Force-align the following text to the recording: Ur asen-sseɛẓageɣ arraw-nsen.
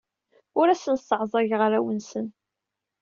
Ur 0.59 0.67
asen-sseɛẓageɣ 0.69 1.61
arraw-nsen. 1.65 2.27